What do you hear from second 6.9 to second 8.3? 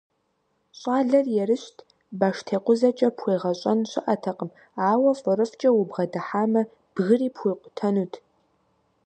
бгыри пхуикъутэнут.